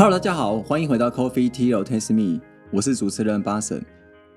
[0.00, 2.40] Hello，大家好，欢迎回到 Coffee Tea Taste Me，
[2.72, 3.84] 我是主持人巴神。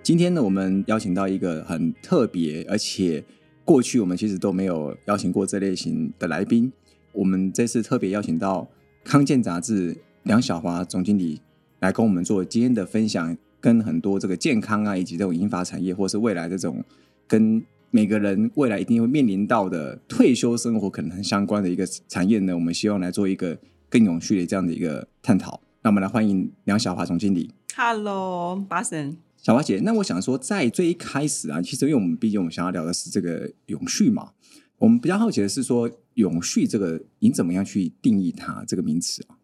[0.02, 3.24] 今天呢，我们邀请到一个很特别，而且
[3.64, 6.70] 过去我们其实都没有邀请过这类型的来宾。
[7.14, 8.68] 我们这次特别邀请到
[9.06, 11.40] 康健杂志梁小华总经理
[11.80, 16.84] 来跟我们做今天的分享，跟很多这个健康啊，以及这种银发产业，或是未来这种
[17.26, 23.58] 跟每个人未来一定会面临到的退休生活可能很相关的一个产业呢，我们希望来做一个
[23.94, 25.62] 更永续的这样的一个探讨。
[25.84, 27.52] 那我们来欢迎梁小华总经理。
[27.76, 29.16] Hello，巴神。
[29.38, 34.32] 小华姐，那我想说，在最一开始啊，其实因为我们毕竟我们想要聊的是这个永续嘛，
[34.80, 39.38] 我们比较好奇的是说，永续这个你怎么样去定义它这个名词啊？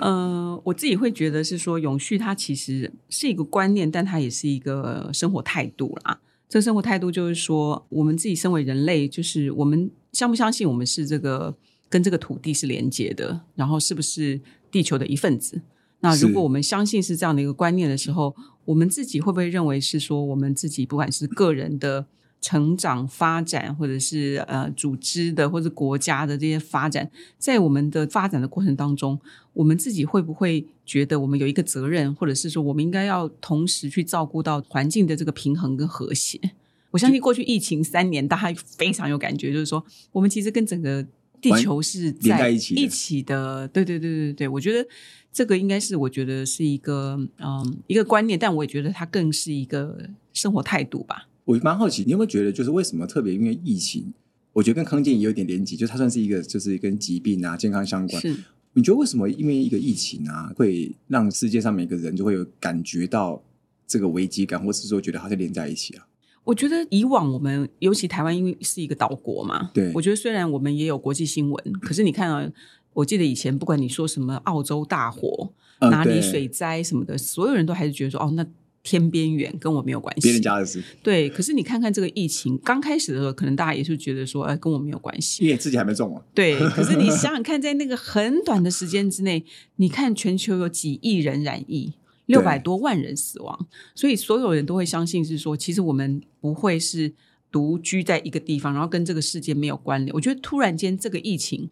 [0.00, 6.18] 呃，我自己会觉得是说，永续它其实是一个观念，但它也是一个生活态度啦。
[6.48, 11.56] 这个生活态度就是说，我们自己身为人类，就是我们相不相信我们是这个
[11.92, 14.40] 跟这个土地是连接的，然后是不是
[14.70, 15.60] 地球的一份子？
[16.00, 18.34] 那如果我们相信是这样的一个观念的时候，
[18.64, 22.06] 我们自己会不会认为是说，我们自己不管是个人的
[22.40, 29.20] 成长发展，或者是呃组织的或者国家的这些发展，在我们的发展的过程当中，
[29.52, 36.40] 我们自己会不会觉得我们有一个责任，或者是说我们应该要同时去照顾到环境的这个平衡跟和谐？
[36.90, 41.06] 我相信过去疫情三年，大家非常有感觉，就是说我们其实跟整个
[41.42, 43.68] 地球是连在一起的一起的。
[43.68, 44.88] 对对对对对，我觉得
[45.30, 51.28] 这个应该是我觉得是一个嗯一个观念，但我也觉得它更是一个生活态度吧。
[51.44, 54.12] 我蛮好奇，你有没有觉得，就是为什么特别因为疫情，
[54.52, 58.22] 我觉得跟康健也有点连结，就它算是一个就是跟疾病啊、健康相关。
[58.22, 58.36] 是。
[58.74, 63.42] 你觉得为什么因为一个疫情啊，会让世界上每个人就会有感觉到
[63.86, 66.06] 这个危机感，或是说觉得好像连在一起啊？
[66.44, 72.50] 我觉得以往我们，尤其台湾，因为是一个岛国嘛，对我觉得虽然我们也有国际新闻，可是你看啊，
[72.94, 78.46] 我记得以前不管你说什么澳洲大火、呃哪里水灾什么的，所有人都还是觉得说，哦，那
[78.84, 80.22] 天边缘跟我没有关系。
[80.22, 85.44] 别人家的事，对，可是你看看这个疫情刚开始的时候，可能大家也是觉得说，哎，跟我没有关系。
[85.44, 86.22] 因为自己还没中啊。
[86.34, 89.44] 对，可是你想想看，在那个很短的时间之内，
[89.76, 91.94] 你看全球有几亿人染疫，
[92.32, 97.12] 六百多万人死亡，所以所有人都会相信是说，其实我们不会是
[97.50, 100.12] 独居在一个地方，然后跟这个世界没有关联。
[100.14, 101.70] 我觉得突然间这个疫情，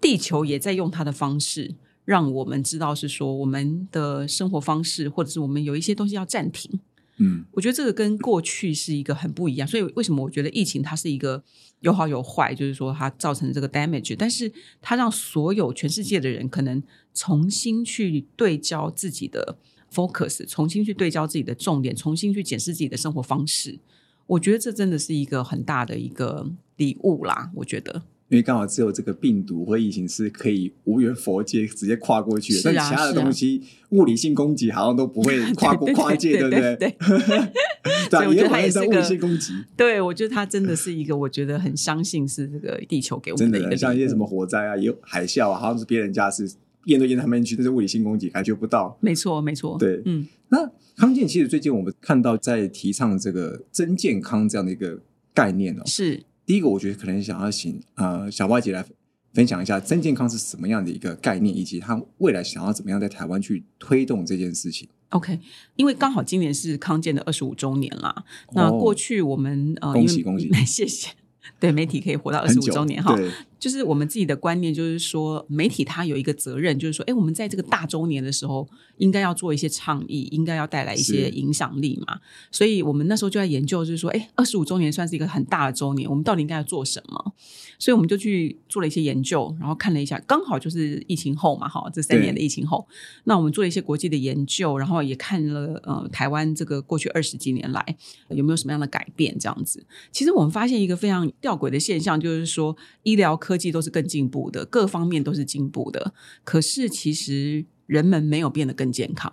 [0.00, 1.76] 地球也在用它的方式。
[2.04, 6.80] 让我们知道是说我们的生活方式，或者是我们有一些东西要暂停。
[7.18, 11.40] 嗯，我觉得这个跟过去是一个很不一样，所以为什么我觉得疫情它是一个
[11.78, 16.82] 有好有坏，就是说它造成这个 damage，但是它让所有全世界的人可能
[17.14, 19.56] 重新去对焦自己的
[19.92, 23.78] focus，重新去对焦自己的重点，重新去检视自己的生活方式。
[24.26, 28.02] 我觉得这真的是一个很大的一个礼物啦，我觉得。
[28.28, 36.74] 因为刚好只有这个病毒或疫情是可以无缘佛界直接跨过去的，但其他的东西、物理性攻击好像都不会跨 过跨界，对不对？
[36.76, 37.38] 对对。
[37.84, 46.50] 啊，所以我觉得它也有可能物理性攻击，对，我觉得它真的是一个，我觉得很相信是这个地球给我们真的像一些什么火灾啊，有海啸啊，好像是别人家是
[46.86, 48.96] 验都验他们去，但是物理性攻击感觉不到。
[49.00, 55.00] 没错，没错，对嗯，那康健其实最近我们看到在提倡这个真健康这样的一个
[55.32, 55.82] 概念哦。
[55.86, 56.24] 是。
[56.44, 58.84] 第一个，我觉得可能想要请呃小花姐来
[59.32, 64.88] 分享一下真健康是什么样的一个概念，以及他未来想要怎么样在台湾去推动这件事情。
[65.10, 65.38] OK，
[65.76, 68.24] 因为刚好今年是康健的二十五周年啦。
[68.54, 71.10] 那哦过去我们呃，恭喜恭喜 谢谢。
[71.58, 73.30] 对媒体可以活到二十五周年哈，对，
[73.62, 82.18] 就是我们自己的观念，就是说媒体它有一个责任，就是说，哎，我们在这个大周年的时候，应该要做一些倡议，应该要带来一些影响力嘛。
[82.50, 87.34] 所以我们那时候就在研究，就是说，哎，二十五周年算是一个很大的周年，我们到底应该要做什么？
[87.78, 92.84] 所以我们就去做了一些研究，然后看了一下，刚好就是疫情后嘛，哈，这三年的疫情后，
[93.24, 97.96] 那我们做了一些国际的研究，然后也看了呃台湾这个过去二十几年来
[98.30, 99.86] 有没有什么样的改变，这样子。
[100.10, 109.30] 其实我们发现一个非常吊诡的现象，就是说医疗科科技都是更进步的，各方面都是进步的，可是其实人们没有变得更健康。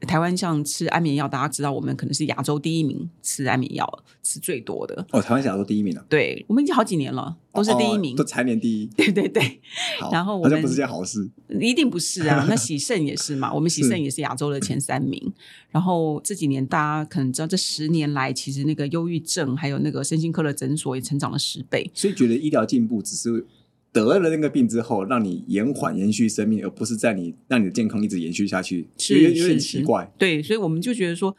[0.00, 8.14] 台湾像吃安眠药，大家知道我们可能是亚洲第一名吃安眠药吃最多的，哦，台湾亚洲第一名啊，对我们已经好几年了，都是第一名。
[8.14, 8.86] 哦都蝉联第一。
[8.94, 9.60] 对对对，
[10.12, 11.28] 然后我们好像不是件好事。
[11.60, 15.32] 一定不是啊， 那喜盛也是嘛，我们喜盛也是亚洲的前三名。
[15.70, 21.90] 然后这几年大家可能知道，这十年来其实那个忧郁症还有那个身心科的诊所也成长了十倍。
[21.94, 23.46] 所以觉得医疗进步只是
[24.04, 30.12] 得了那个病之后，让你延缓延续生命，而不是在你让你的健康一直延续下去，是有点有点奇怪。
[30.18, 31.34] 对，所以我们就觉得说，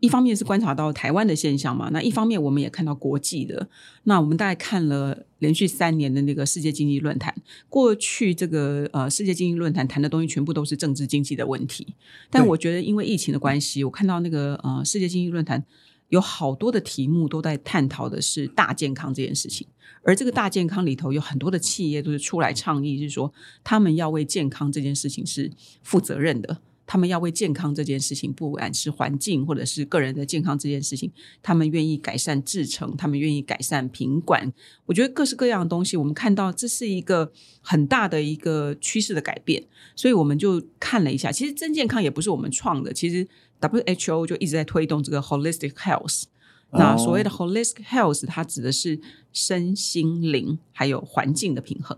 [0.00, 3.68] 一方面是观察到台湾的现象嘛，那一方面我们也看到国际的。
[4.04, 7.34] 那我们大概看了连续三年的那个世界经济论坛，
[7.68, 11.94] 过去这个呃世界经济论坛谈的东西全部都是政治经济的问题，
[12.30, 15.64] 但我觉得因为疫情的关系，我看到那个呃世界经济论坛
[16.12, 19.66] 有好多的题目都在探讨的是大健康这件事情，
[20.02, 23.32] 而这个大健康里头有很多的企业都是出来倡议，是说
[23.64, 25.50] 他们要为健康这件事情是
[25.82, 26.58] 负责任的。
[26.84, 31.10] 他们要为健康这件事情，不管是环境或者是个人的健康这件事情，
[31.40, 34.52] 他们愿意改善制程，他们愿意改善品管。
[34.84, 37.32] 我觉得各式各样的东西，我们看到这是一个
[37.62, 39.64] 很大的一个趋势的改变，
[39.96, 41.32] 所以我们就看了一下。
[41.32, 43.26] 其实真健康也不是我们创的，其实
[43.68, 46.24] WHO 就一直在推动这个 holistic health。
[46.72, 48.98] 那所谓的 holistic health，它指的是
[49.32, 51.96] 身心灵还有环境的平衡。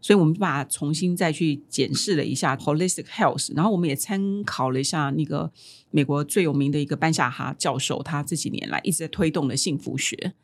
[0.00, 5.50] 所以我们把它重新再去检视了一下 holistic health，然后我们也参考了一下那个
[5.90, 10.34] 美国最有名的一个班夏哈教授，他这几年来一直在推动的幸福学。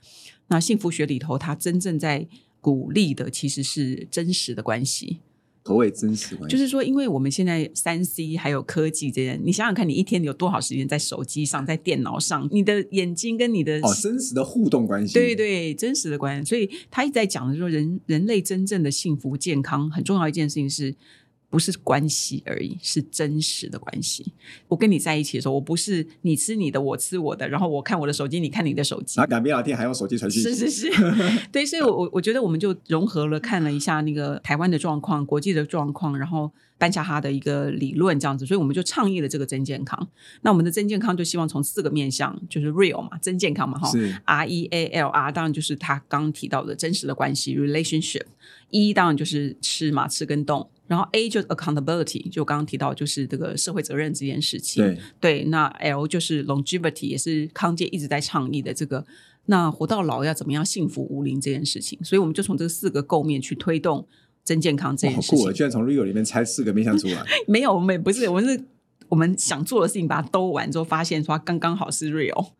[0.48, 2.26] 那幸福学里头，他真正在
[2.62, 5.18] 鼓励的其实是真实的关系。
[5.62, 6.56] 何谓真实关系？
[6.56, 12.48] 就是说，因为我们现在三 C 还有科技这些，你想想看，你一天有多少时间在手机上、在电脑上？
[12.50, 15.14] 你的眼睛跟你的哦，真实的互动关系。
[15.14, 16.48] 对对，真实的关系。
[16.48, 20.94] 所以他一直在讲的说，人人类真正的幸福健康很重要一件事情是。
[21.50, 24.32] 不是关系而已，是真实的关系。
[24.68, 30.54] 我跟你在一起的时候，我不是你吃你的，我吃我的，然后我看我的手机，你看你的手机然，后两边聊天还用手机传讯息。
[30.54, 30.90] 是是是，
[31.50, 36.48] 对，所以我我我觉得我们就融合了看了一下那个台湾的状况、国际的状况，然后
[36.78, 40.08] 班夏哈的一个理论这样子，所以我们就倡议了这个真健康。
[40.42, 43.90] 那我们的真健康就希望从四个面向，就是 real 嘛，真健康嘛，哈
[44.24, 50.70] ，R E A L R 当然就是他刚提到的真实的关系 relationship，E 当然就是吃嘛，吃跟动。
[50.90, 54.84] 然后 A 就 accountability，就刚刚提到就是这个社会责任这件事情。
[54.84, 59.06] 对，对，那 L 就是 longevity，也是康健一直在倡议的这个。
[59.46, 64.04] 那活到老要怎么样幸福无龄这件事情，所以我们就从这四个构面去推动
[64.44, 65.52] 真健康这，件事好酷哦！
[65.52, 65.54] 情。
[65.54, 67.24] 居然从 Rio 里面拆四个面向出来。
[67.46, 68.64] 没有，我们也不是，我们是
[69.10, 72.52] 我们想做的事情，把它兜完之后，发现说它刚刚好是 real。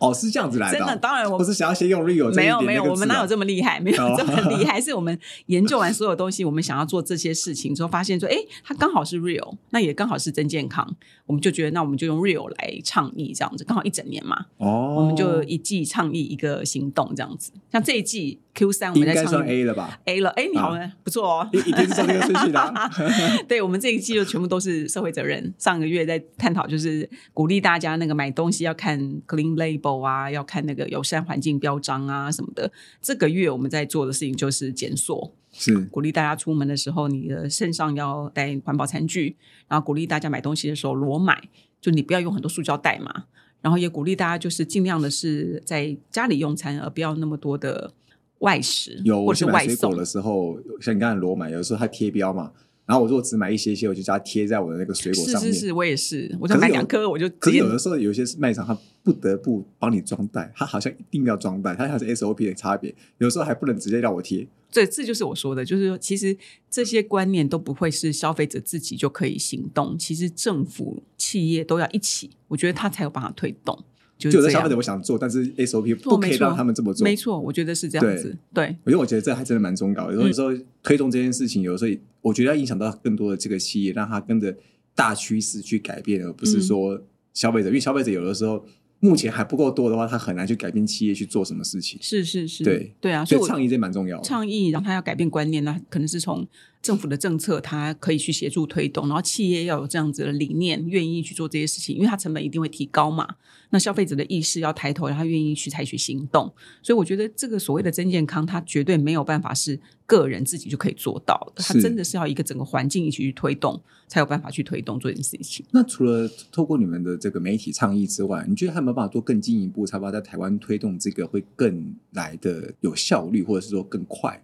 [0.00, 0.78] 哦，是这样子来的哦。
[0.80, 3.78] 真的，当然我不是想要先用一没有 没有，我们哪有这么厉害？
[3.80, 17.52] 没有哦这么厉害，是我们研究完所有东西，我们想要做这些事情之后，发现说，哎，它刚好是 real，那也刚好是真健康，我们就觉得那我们就用 real 来倡议这样子，刚好一整年嘛，哦，我们就一季倡议一个行动这样子。
[17.70, 21.48] 像这一季 Q 三我们在应该算 A 了吧？A 了，哎，你好呢，不错哦。
[21.52, 22.90] 一一定是照这个顺序的啊。
[23.46, 25.52] 对我们这一季就全部都是社会责任。
[25.58, 32.72] 上个月在探讨，就是鼓励大家那个买东西要看 clean label 啊，要看那个友善环境标章啊什么的。
[33.02, 39.36] 这个月我们在做的事情就是减塑，是鼓励大家出门的时候，你的身上要带环保餐具，
[39.68, 41.42] 然后鼓励大家买东西的时候裸买，
[41.78, 43.24] 就你不要用很多塑胶袋嘛。
[43.60, 47.92] 然后也鼓励大家就是尽量的是在家里用餐，而不要那么多的
[48.38, 49.94] 外食有，或者我去是外水果。
[49.96, 52.52] 的时候，像你刚才罗买，有的时候他贴标嘛，
[52.84, 55.52] 然后我如果只买一些些，我就叫它贴在我的那个水果上面。
[55.52, 62.94] 是是是，我也是，我就买两颗我就直接可是有的时候有一些卖场，他不得不帮你装袋，他好像一定要装袋，它还是 SOP 的差别。
[63.18, 64.46] 有时候还不能直接让我贴。
[64.70, 66.36] 这这就是我说的，就是说，其实
[66.68, 73.82] 这些观念都不会是消费者自己就可以行动，其实政府、企业都要一起，我觉得他才有办法推动。
[74.18, 77.04] 就就是有的消费者我想做，但是 SOP 不可以让他们这么做。
[77.04, 78.36] 没错，我觉得是这样子。
[78.54, 80.14] 对，因为我觉得这还真的蛮重要的。
[80.14, 80.48] 有时候
[80.82, 84.56] 推动这件事情，有时候我觉得要影响到更多的这个企业，让它跟着
[84.94, 87.00] 大趋势去改变，而不是说
[87.34, 87.68] 消费者。
[87.68, 88.64] 因为消费者有的时候
[89.00, 91.98] 目前还不够多的话，他很难去改变企业去做什么事情。
[92.00, 94.24] 是是是，对对啊，所以倡议这蛮重要的。
[94.24, 96.46] 倡议让他要改变观念，那可能是从
[96.86, 103.26] 政府的政策，它可以去协助推动，然后企业要有这样子的理念，愿意去做这些事情，因为它成本一定会提高嘛。
[103.70, 106.44] 那消费者的意识要抬头，然后愿意去采取行动。
[106.84, 109.76] 所以我觉得这个所谓的真健康，它绝对没有办法是
[110.06, 115.66] 个人自己就可以做到的，它真的是要一个整个环境一起去推动，才有办法去推动这件事情。
[115.72, 124.40] 那除了透过你们的这个媒体倡议之外，你觉得还有没有办法做更进一步，才把在台湾推动这个会更来的有效率，或者是说更快？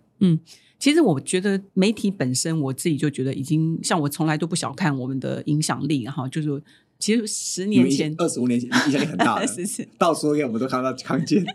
[0.82, 6.60] 其实我觉得媒体本身，我自己就觉得已经像我从来都不小看我们的影响力，哈就是
[6.98, 11.46] 其实十年前二十五年前影响力很大的， 是是，到处我们都看到康健。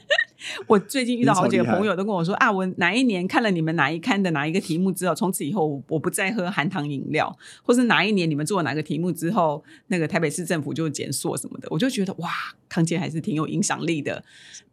[0.67, 12.29] 我最近遇到好几个朋友都跟我说啊，我哪一年看了你们哪一刊的哪一个题目之后，从此以后我我不再喝含糖饮料，或是哪一年你们做了哪个题目之后，那个台北市政府就减塑什么的，我就觉得哇，
[12.69, 14.23] 康健还是挺有影响力的。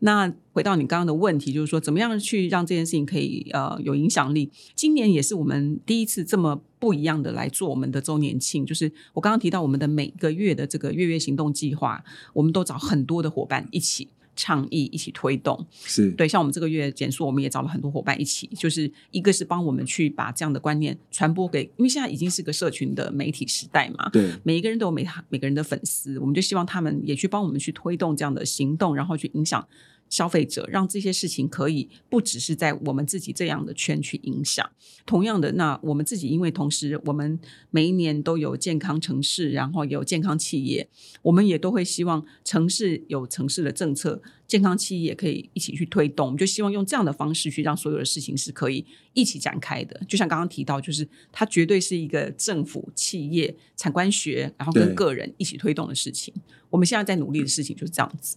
[0.00, 4.50] 那回到你刚刚的问题，就是说怎么样去让这件事情可以呃有影响力？
[4.74, 8.66] 今年也是我们第一次这么不一样的来做我们的周年庆。
[8.66, 12.04] 就是我刚刚提到我们的每个月的这个月月行动计划，
[12.34, 14.08] 我们都找很多的伙伴一起。
[14.36, 29.66] 倡议一起推动，是对，像我们这个月减速，我们也找了很多伙伴一起，就是一个是帮我们去把这样的观念传播给，因为现在已经是个社群的媒体时代嘛，对，每一个人都有每每个人的粉丝，我们就希望他们也去帮我们去推动这样的行动，然后去影响。
[30.14, 34.64] 消费者让这些事情可以不只是在我们自己这样的圈去影响。
[35.04, 37.36] 同样的，那我们自己因为同时我们
[37.70, 40.88] 每一年都有健康城市，然后有健康企业，
[41.22, 46.26] 我们也都会希望城市有城市的政策，健康企业可以一起去推动。
[46.26, 50.00] 我们就希望用这样的方式去让所有的事情是可以一起展开的。
[50.06, 56.32] 就像刚刚提到，就是它绝对是一个政府、企业、产官学，然后跟个人一起推动的事情。
[56.70, 58.36] 我们现在在努力的事情就是这样子。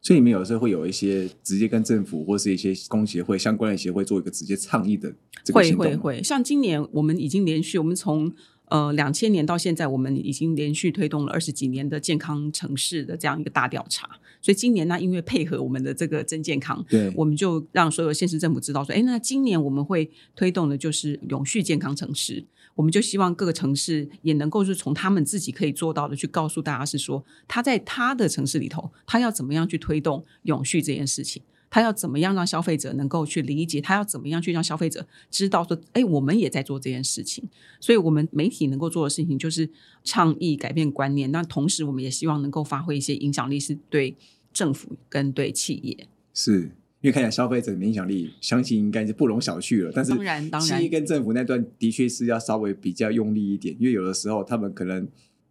[0.00, 5.12] 所以你们有时候会有一些直接跟政府或是一些工协会相关的协会做一个直接倡议的
[5.44, 8.32] 这个会会会，像今年我们已经连续，我们从
[8.66, 14.08] 呃两千年到现在，我们已经连续推动了二十几年的健康城市的这样一个大调查。
[14.40, 22.44] 所以今年呢，因为配合我们的这个真健康，对，我们就让所有县市政府知道说，哎，那今年我们会推动的就是永续健康城市。
[22.78, 37.48] 我们就希望各个城市也能够是从他们自己可以做到的去告诉大家，是说他在他的城市里头，他要怎么样去推动永续这件事情，他要怎么样让消费者能够去理解，他要怎么样去让消费者知道说，哎，我们也在做这件事情。
[37.80, 39.68] 所以，我们媒体能够做的事情就是
[40.04, 44.16] 倡议改变观念，那同时我们也希望能够发挥一些影响力，是对
[44.52, 46.70] 政府跟对企业是。
[47.00, 49.92] 因为看起来消费者的影响力，相信应该是不容小觑了。
[49.94, 55.06] 但是，当然，当然，企业跟政府那段的确是要稍微比较用力一点，因为有的时候他们可能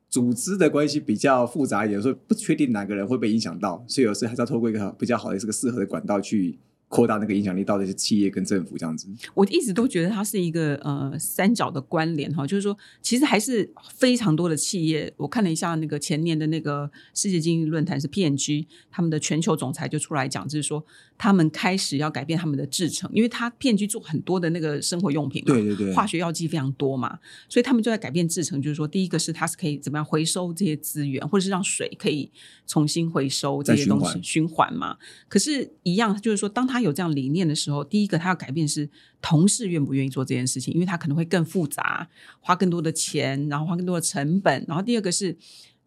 [0.10, 6.58] 组织的关系比较复杂一点，所以不确定哪个人会被影响到，所以有时候还是要透过一个比较好的、是个适合的管道去。
[6.89, 15.13] 扩大那个影响力到底是企业跟政府这样子，我一直都觉得它是一个呃三角的关联哈，就是说其实还是非常多的企业。
[15.17, 20.86] 我看了一下那个前年的那个世界经济论坛是 P&G，他们的全球总裁就出来讲，就是说
[21.17, 32.32] 他们开始要改变他们的制程，因为他 P&G 做很多的那个生活用品，对对对，化学药剂非常多嘛，所以他们就在改变制程，就是说第一个是它是可以怎么样回收这些资源，或者是让水可以
[32.65, 34.98] 重新回收这些东西循环嘛。
[35.27, 38.88] 可是，一样就是说当他他有这样理念的时候，第一个他要改变是
[39.19, 42.07] 同事愿不愿意做这件事情，因为他可能会更复杂，
[42.39, 44.63] 花更多的钱，然后花更多的成本。
[44.67, 45.36] 然后第二个是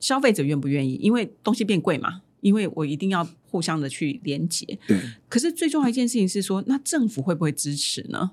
[0.00, 4.66] 消费者愿不愿意，因为东西变贵嘛，因为我一定要互相的去连接。
[4.88, 4.98] 对。
[5.28, 8.32] 可是最重要一件事情是说，那政府会不会支持呢？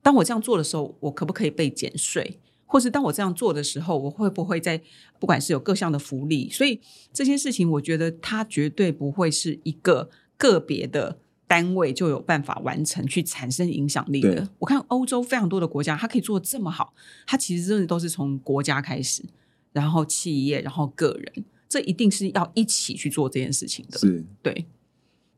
[0.00, 2.38] 当我这样做的时候，我可不可以被减税？
[2.64, 4.80] 或是当我这样做的时候，我会不会在
[5.18, 6.48] 不管是有各项的福利？
[6.48, 6.78] 所以
[7.12, 11.18] 这些事情，我觉得它绝对不会是一个个别的。
[11.48, 14.48] 单位就有办法完成去产生影响力的。
[14.60, 16.94] 我看欧洲非常多的国家，它可以做的这么好，
[17.26, 19.24] 它其实真的都是从国家开始，
[19.72, 23.98] 然后企业，然后个人，这一定是要一起去做这件事情的。
[23.98, 24.66] 是，对。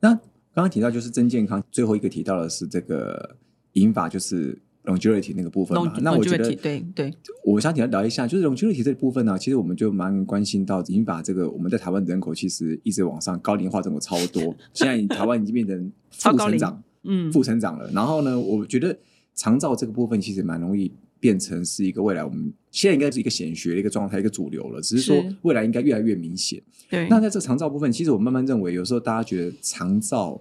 [0.00, 0.20] 那刚
[0.56, 3.36] 刚提到就是真健康，最后一个提到的是这个
[3.72, 4.58] 引法，就是。
[4.84, 7.12] Longevity 那个部分嘛，那我觉得对对，
[7.44, 17.90] 我想请聊一下，就是 longevity 这部分呢，其实我们就蛮关心到，已经把这个我们在台湾人口其实一直往上，高龄化人口超多，现在台湾已经变成负成长，嗯，负成长了。
[17.92, 18.98] 然后呢，我觉得
[19.34, 26.60] 长照这个部分其实蛮容易变成是一个未来我们现在应该是一个显学的一个状态，一个主流了，只是说未来应该越来越明显。
[26.88, 30.40] 对，那在这长照部分，其实我慢慢认为，有时候大家觉得长照。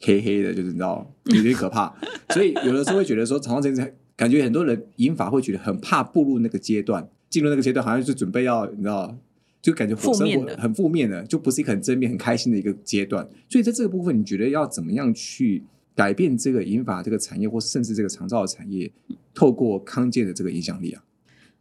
[0.00, 1.92] 黑黑的，就是你知道有点可怕，
[2.30, 9.16] 所以有的时候会觉得说，长这件感觉很多人引法会觉得很怕步入那个阶段，进入那个阶段好像就准备要你知道，
[9.60, 13.28] 就感觉生活很负面的，就不是一个很正面、很开心的一个阶段。
[13.48, 15.64] 所以在这个部分，你觉得要怎么样去
[15.94, 18.90] 改变这个引法这个产业，或甚至这个长照的产业，
[19.34, 21.02] 透过康健的这个影响力啊？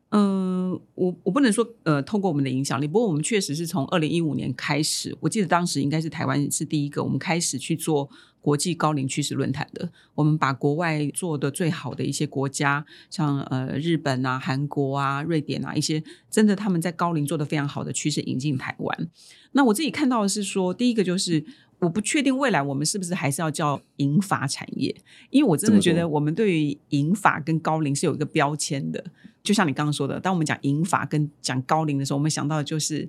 [0.10, 8.10] 嗯，我我不能说呃，透过我们的影响力，不过我们确实是从二零一五年开始，我记得当时应该是台湾是第一个，我们开始去做
[8.40, 9.92] 国际高龄趋势论坛的。
[10.16, 19.10] 我们把国外做的最好的一些国家，像呃日本啊、韩国啊、瑞典啊一些，真的他们在高龄做的非常好的趋势引进台湾。
[19.52, 21.44] 那我自己看到的是说，第一个就是。
[21.80, 24.96] 我不确定未来我们是不是还是要叫银发产业，
[25.30, 29.04] 因为我真的觉得我们对于银发跟高龄是有一个标签的。
[29.44, 33.08] 就像你刚刚说的，当我们讲银发跟讲高龄的时候，我们想到的就是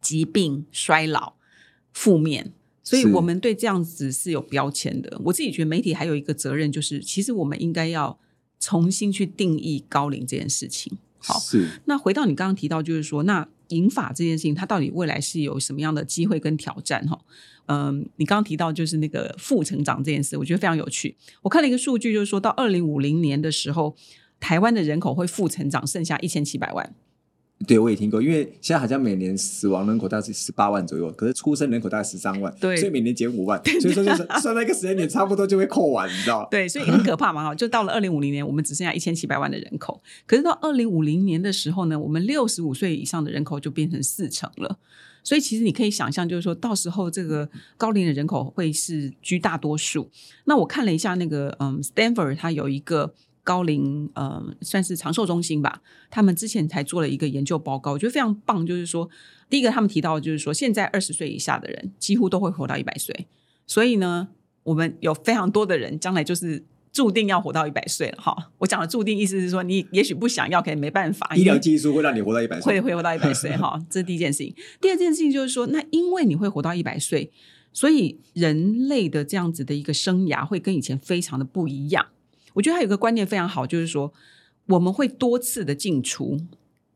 [0.00, 1.34] 疾病、衰老、
[1.92, 5.18] 负面，所以我们对这样子是有标签的。
[5.24, 8.18] 我自己觉得媒体还有一个责任，就是其实我们应该要
[8.58, 10.98] 重新去定义高龄这件事情。
[11.18, 17.06] 好，是那回到你刚刚提到，就是说那引法这件事情，它到底未来是有什么样的机会跟挑战？
[17.06, 17.18] 哈。
[17.66, 21.14] 嗯，你刚刚提到就是那个负成长这件事，我觉得非常有趣。
[21.42, 23.94] 我看了一个数据，就是说到二零五零年的时候，
[24.40, 26.94] 台湾的人口会负成长，剩下一千七百万。
[27.66, 36.46] 对，我也听过，因为现在好像每年死亡人口大概是十八万左右，可是出生人口大概十三万，对所以每年减五万，所以说就是 算那个时间点差不多就会扣完，你知道？
[36.50, 40.00] 对，所以很可怕嘛哈，就到了二零五零年，我们只剩下一千七百万的人口。
[40.24, 44.78] 可是到二零五零年的时候呢，我们六十五岁以上的人口就变成四成了。
[45.24, 47.46] 所以其实你可以想象，就是说到时候这个
[47.76, 50.08] 高龄的人口会是居大多数。
[50.44, 53.12] 那我看了一下那个嗯，Stanford 它有一个
[53.48, 58.66] 高龄呃算是长寿中心吧，他们之前才做了一个研究报告，我觉得非常棒。
[58.66, 59.08] 就是说，
[59.48, 63.26] 第一个他们提到的就是说，现在二十岁以下的人几乎都会活到一百岁，
[63.66, 64.28] 所以呢，
[64.64, 66.64] 我们有非常多的人将来就是。
[66.90, 68.34] 注定要活到一百岁了哈！
[68.58, 71.30] 我讲的注定意思是说，你也许不想要，可能没办法。
[71.36, 74.52] 医疗技术会让你活到一百岁，会会活到一百岁哈， 这是第一件事情。
[74.80, 77.30] 第二件事情就是说，那因为你会活到一百岁，
[77.72, 82.06] 所以人类的这样子的一个生涯会跟以前非常的不一样。
[82.54, 84.12] 我觉得他有一个观念非常好，就是说
[84.66, 86.38] 我们会多次的进出。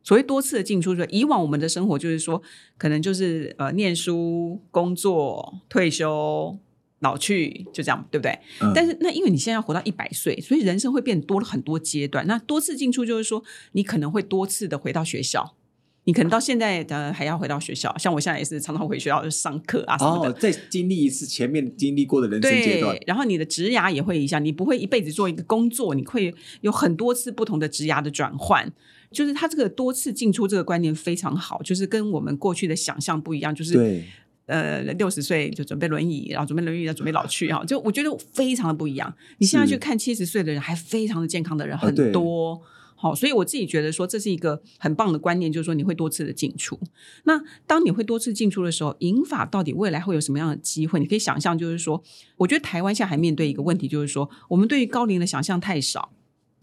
[0.03, 2.43] 所谓多次的进出，就是以往我们的生活就是说，
[2.77, 6.59] 可能就是呃念书、工作、退休。
[7.03, 8.31] 老去就这样，对不对？
[8.61, 12.25] 嗯但是那因为你现在要活到一百岁，所以人生会变多了很多阶段。
[12.29, 13.43] 那多次进出就是说，
[13.73, 15.57] 你可能会多次的回到学校，
[16.05, 17.97] 你可能到现在的还要回到学校。
[17.97, 20.31] 像我现在也是常常回学校上课啊什么的。
[20.31, 28.73] 哦，再经历一次前面经历过的人生阶段对，，然后你的职涯也会一下，你不会一辈子做一个工作，你会有很多次不同的职涯的转换。
[29.13, 34.05] 就是他这个多次进出这个观念非常好，就是跟我们过去的想象不一样，就是对，
[34.47, 39.15] 呃，六十岁就准备轮椅，然后准备轮椅，要准备老去哈，就我觉得非常的不一样。
[39.37, 42.61] 你现在去看七十岁的人，还非常的健康的人很多。
[43.03, 46.79] 好，所以我自己觉得说这是一个很棒的观念，就是说你会多次的进出。
[47.25, 51.01] 那当你会多次进出的时候，银法到底未来会有什么样的机会？
[51.01, 52.01] 你可以想象，就是说，
[52.37, 56.13] 我觉得台湾现在还面对一个问题，就是说我们对于高龄的想象太少，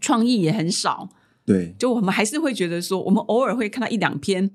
[0.00, 1.10] 创意也很少。
[1.44, 4.50] 对，就我们还是会觉得说，我们偶尔会看到一两篇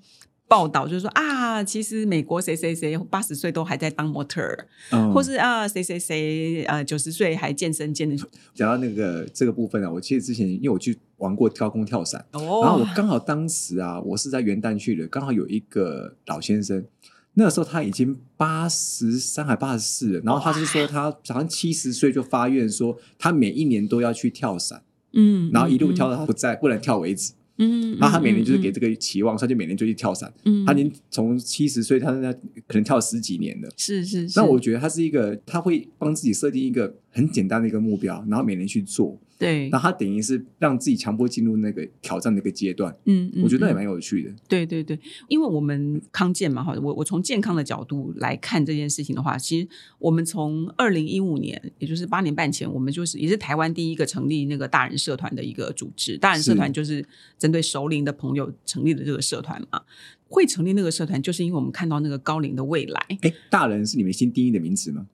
[0.48, 5.12] 报道，就是说啊，其实美国谁谁谁八十岁都还在当模特儿，嗯。
[5.12, 8.16] 或是啊谁谁谁呃九十岁还健身健的
[8.54, 12.62] 讲到那个这个部分啊，我其实之前因为我去玩过跳空跳伞，哦。
[12.64, 16.86] 然后我刚好当时啊，我是在元旦去的，刚好有一个老先生，
[17.34, 32.34] 那个时候他已经八十三还八十四了，然后他是说他好像七十岁就发愿说他每一年都要去跳伞，嗯，然后一路跳到他不在不能跳为止，嗯，嗯，然后他每年就是给嗯这个期望，他就每年就去跳伞，嗯，他已经从七十岁，他现在
[32.68, 33.70] 可能跳了十几年了。
[33.78, 44.32] 是是是，那我觉得他是一个，他会帮自己设定一个很简单的一个目标，然后每年去做，对，那他等于是让自己强迫进入那个挑战的一个阶段，嗯，嗯我觉得也嗯蛮有趣的。
[44.48, 49.68] 对对对，因为我们康健嘛，哈，我我从健康的角度来看这件事情的话，其实
[50.00, 56.18] 我们从二零一五年，也就是八年半前，我们就是也是台湾第一个成立那个大人社团的一个组织。
[56.18, 57.06] 大人社团就是
[57.38, 59.82] 针对熟龄的朋友成立的这个社团嘛。
[60.28, 63.06] 会成立那个社团，就是因为我们看到那个高龄的未来。
[63.22, 65.08] 哎，大人是你们新定义的名词吗？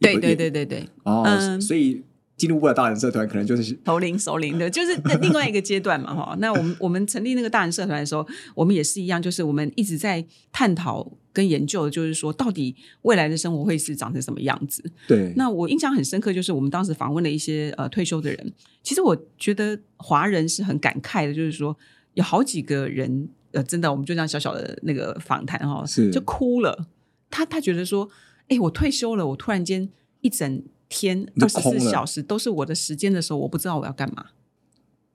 [0.00, 2.02] 对对对对对，哦，嗯所以
[2.36, 6.36] 进入不了大人社团，可能就是熟龄熟龄的，就是那另外一个阶段嘛，哈。
[6.38, 10.22] 那我们我们成立那个大人社团的时候，我们也是一样，就是我们一直在
[10.52, 14.84] 探讨跟研究，就是说到底未来的生活会是长成什么样子。
[15.08, 21.74] 对，那我印象很深刻，就是我们当时访问了一些呃退休的人，其实我觉得华人是很感慨的，就是说
[22.12, 26.86] 有好几个人呃，真的我们就这样小小的那个访谈哈，是就哭了。
[27.30, 28.08] 他他觉得说，
[28.48, 29.88] 哎，我退休了，我突然间
[30.20, 30.62] 一整
[30.98, 34.26] 天二十四小时都是我的时间的时候，我不知道我要干嘛。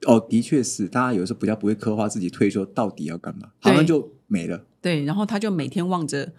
[0.06, 4.64] 哦，的确是，大家有时候比较不会刻画自己退休到底要干嘛，好像就没了。
[4.80, 6.32] 对，然后他就每天望着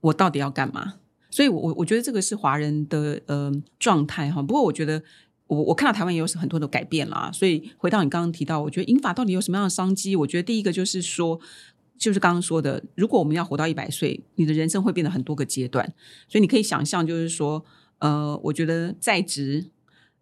[0.00, 0.94] 我到底要干嘛。
[1.30, 4.40] 所以我，我我觉得这个是华人的呃状态哈。
[4.40, 5.02] 不过，我觉得
[5.46, 7.30] 我我看到台湾也有很多的改变啦。
[7.32, 10.16] 所以，回到你刚刚提到，我觉得英法到底有什么样的商机？
[10.16, 11.38] 我觉得第一个就是说，
[11.96, 15.84] 就是刚刚说的，如果我们要活到一百岁，你的人生会变得很多个阶段。
[16.28, 17.64] 所以，你可以想象，就是说，
[17.98, 19.66] 呃，我觉得在职、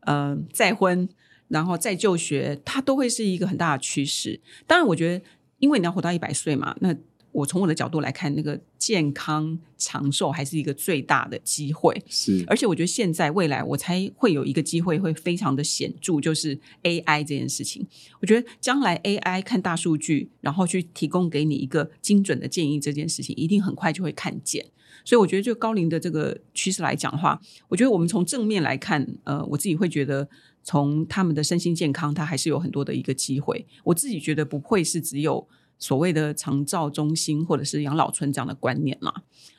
[0.00, 1.08] 呃再婚，
[1.48, 4.40] 然后再就学，它都会是一个很大的趋势。
[4.66, 5.24] 当然，我觉得，
[5.58, 6.94] 因为你要活到一百岁嘛，那
[7.32, 11.98] 我从我的角度来看，那个健康长寿还是一个最大的机会。
[12.06, 17.86] 是，而且我觉得现在未来我才会有一个机会会非常的显著，就是 AI 这件事情。
[18.20, 24.66] 我觉得将来 AI 看大数据，然后去提供给你一个精准的建议，这件事情一定很快就会看见。
[25.04, 30.28] 所以我觉得就高龄的这个趋势来讲的话，我觉得我们从正面来看，呃，我自己会觉得
[30.62, 33.66] 从他们的身心健康，它还是有很多的一个机会。
[33.84, 35.46] 我自己觉得不会是只有
[35.78, 39.12] 所谓的长照中心或者是养老村这样的观念嘛。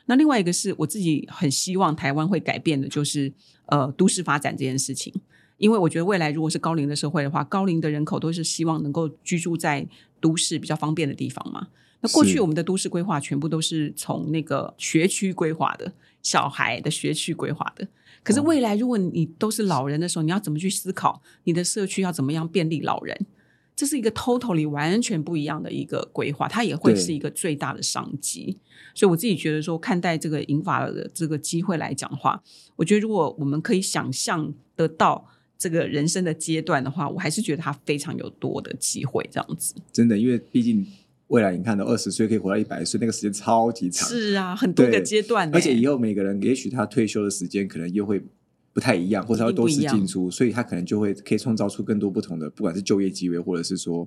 [0.06, 3.32] 那另外一个是我自己很希望台湾会改变的，就是
[3.66, 5.12] 呃都市发展这件事情。
[5.56, 9.86] 因为我觉得未来如果是高龄的社会的话，高龄的人口都是希望能够居住在
[10.20, 11.68] 都市比较方便的地方嘛。
[12.04, 15.90] 那过去我们的都市规划全部都是从那个学区规划的，
[16.22, 17.88] 小孩的学区规划的。
[18.22, 23.26] 可是未来如果你都是老人的时候，你要怎么去思考你的社区要怎么样便利老人？
[23.74, 28.58] 这是一个 totally 完全不一样的一个规划，它也会是一个最大的商机。
[28.94, 32.40] 所以我自己觉得说，看待这个银发的这个机会来讲的话，
[32.76, 35.26] 我觉得如果我们可以想象得到
[35.58, 39.74] 这个人生的阶段的话，我还是觉得它非常有多的机会这样子。
[39.92, 40.86] 真的，因为毕竟
[41.28, 48.22] 未来你看到二十岁可以活到一百岁，那个时间超级长，是啊，很多个对阶段呢，而且以后每个人也许他退休的时间可能又会
[48.72, 54.06] 不太一样，或者他会多次进出，所以他可能就会可以创造出更多不同的，不管是就业机会，或者是说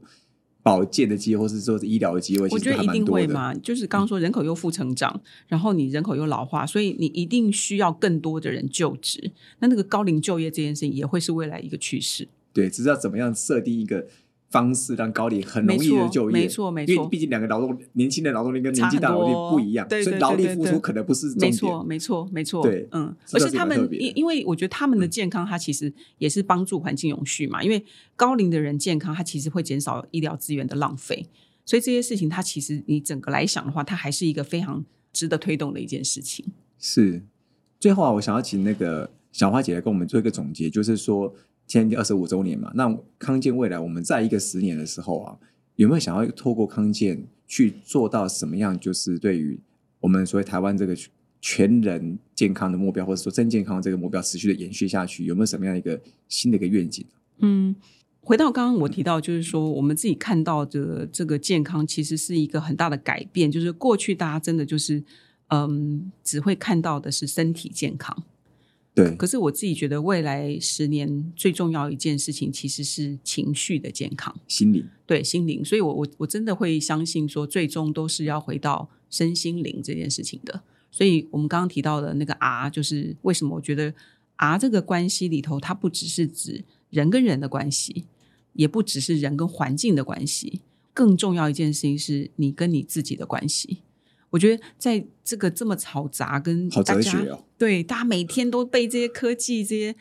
[0.61, 3.05] 保健的机会，或是说是医疗的机会，我觉得一定。
[3.05, 9.31] 会嘛，就是刚刚说人口又负成长，然后你人口又老化，所以你一定需要更多的人就职。
[9.59, 12.27] 那那个高龄就业这件事情也会是未来一个趋势。
[12.51, 14.05] 对，只知道怎么样设定一个
[14.49, 16.33] 方式，让高龄很容易的就业。
[16.33, 21.27] 没错没错因为毕竟两个劳动年轻的劳动力跟年纪大劳动力不一样，对对所以劳力付出可能不是。
[21.39, 22.63] 没错，没错，没错。
[22.63, 27.61] 对嗯，而且他们因因为我觉得他们的健康，它其实也是帮助环境永续嘛。
[27.63, 27.83] 因为
[28.15, 31.25] 高龄的人健康，它其实会减少医疗资源的浪费，
[31.65, 36.45] 所以这些事情，它其实你整个来想的话，它还是一个非常值得推动的一件事情。
[36.79, 37.21] 是，
[37.79, 41.33] 最后啊，我想要请那个小花姐来跟我们做一个总结，就是说，
[41.67, 45.37] 现在二十五周年嘛，那康健未来我们在一个十年的时候啊，
[45.75, 48.79] 有没有想要透过康健去做到什么样？
[48.79, 49.59] 就是对于
[49.99, 50.95] 我们所谓台湾这个
[51.41, 57.05] 全人健康的目标，或者说真健康这个目标持续的延续下去，有没有什么样一个新的一个愿景？
[57.39, 57.75] 嗯，
[58.21, 63.51] 回到刚刚我提到，就是说我们自己看到的这个健康，其实是一个很大的改变。
[63.51, 65.03] 就是过去大家真的就是，
[65.49, 68.23] 嗯，只会看到的是身体健康，
[68.97, 75.63] 对，可是我自己觉得未来十年最重要一件事情其实是情绪的健康，心灵对心灵。
[75.63, 80.63] 所以我我我真的会相信说，最终都是要回到身心灵这件事情的。
[80.89, 83.93] 所以我们刚刚提到的那个 R，就是为什么我觉得
[84.37, 88.05] R 这个关系里头，它不只是指人跟人的关系，
[88.53, 90.61] 也不只是人跟环境的关系，
[90.95, 93.83] 更重要一件事情是你跟你自己的关系。
[94.29, 97.43] 我觉得在这个这么嘈杂跟好大家哲学哦。
[97.57, 99.95] 对，大家每天都被这些科技这些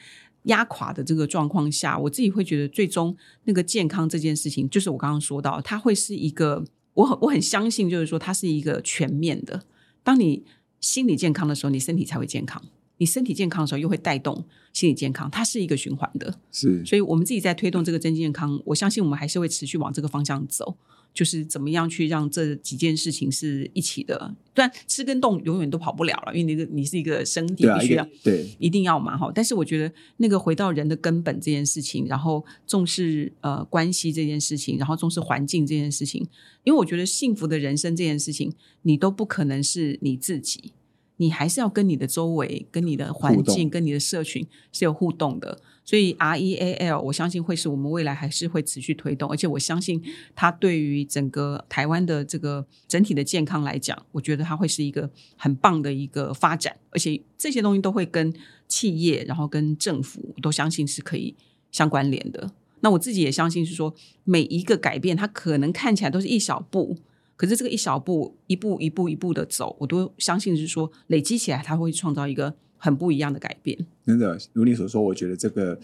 [0.45, 9.63] 压垮的这个状况下，我自己会觉得，最终那个健康这件事情，就是我刚刚说到，它会是一个，我很我很相信，就是说它是一个全面的。
[10.03, 10.45] 当你
[10.81, 12.63] 心理健康的时候，你身体才会健康；
[12.99, 16.39] 你身体健康的时候，又会带动心理健康，它是一个循环的。
[16.51, 20.77] 是所以我们自己在推动这个真健康，我相信我们还是会持续往这个方向走，
[21.13, 24.35] 就是怎么样去让这几件事情是一起的。
[24.55, 29.31] 但吃跟动永远都跑不了了，因为你的你是一个身体对啊，一必须要个对一定要嘛哈。
[29.35, 36.27] 但是我觉得那个回到人的根本这件事情，然后重视呃关系这件事情，然后重视环境这件事情，
[36.65, 40.73] 因为我觉得幸福的人生这件事情，你都不可能是你自己。
[41.19, 50.03] 你还是要跟你的周围、跟你的环境、跟你的社群是有互动的，所以 R E A L 我相信会是我们未来还是会持续推动，而且我相信
[50.35, 58.35] 它对于整个台湾的这个整体的健康来讲，我觉得它会是一个很棒的一个发展，而且这些东西都会跟
[58.69, 61.35] 企业，然后跟政府，我都相信是可以
[61.73, 62.51] 相关联的。
[62.81, 63.93] 那我自己也相信是说，
[64.25, 66.97] 每一个改变，它可能看起来都是一小步，
[67.37, 73.79] 可是这个一小步，一步一步一步的走，我都相信是说累积起来，它会创造一个很不一样的改变。
[74.07, 75.79] 真的，如你所说，我觉得这个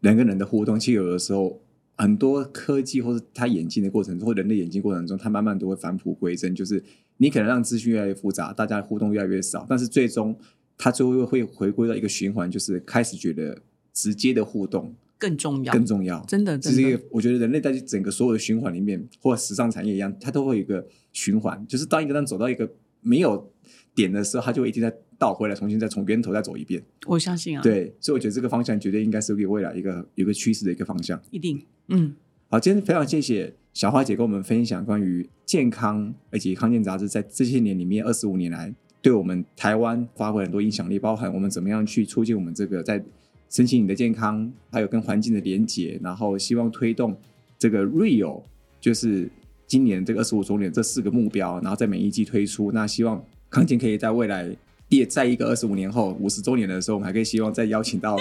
[0.00, 1.60] 人跟人的互动，其实有的时候
[1.96, 6.54] 很多科技或者它演进的过程中，或人的演进过程中，它慢慢都会返璞归真。
[6.54, 6.82] 就是
[7.16, 10.36] 你可能让资讯越来越复杂，大家互动越来越少，但是最终
[10.76, 13.58] 它最后会回归到一个循环，就是开始觉得
[13.92, 16.24] 直接的互动更重要，更重要。
[16.26, 22.68] 真的，这是一个，我觉得人类在整个所有的循环里面，或者时尚产业一样，它都会有一个循环，就是当一个人走到一个
[23.02, 23.52] 没有
[23.94, 26.82] 点的时候，它就会一定在倒回来，重新再从源头再走一遍。
[27.06, 31.20] 我相信啊，，对，所以我觉得这个方向绝对应该是给未来一个有一个趋势的一个方向。
[31.30, 32.14] 一定，嗯，
[32.48, 43.04] 好，今天非常谢谢小花姐跟我们分享关于健康以及康健杂志在这些年里面二十五年来对我们台湾发挥很多影响力，包含我们怎么样去促进我们这个在
[43.50, 47.14] 申请你的健康还有跟环境的连结然后希望推动
[47.58, 48.42] 这个 real
[48.80, 49.28] 就是
[49.66, 52.72] 今年这个二十五周年这四个目标然后在每一季推出。
[52.72, 54.48] 那希望康健可以在未来
[54.88, 58.16] 也在一个二十五年后五十周年的时候我们还可以希望再邀请到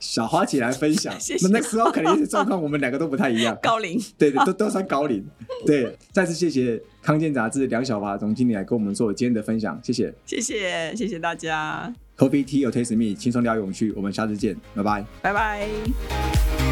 [0.00, 3.98] 小花姐来分享 那那时候肯定是状况我们两个都不太一样高龄。
[4.18, 5.24] 对对都都算高龄。
[5.64, 10.12] 对再次谢谢康健杂志梁小华总经理来跟我们做今天的分享谢。
[10.26, 11.94] 谢谢谢谢大家。
[12.16, 16.65] coffee tea or taste me 轻松聊有趣我们下次见拜拜拜拜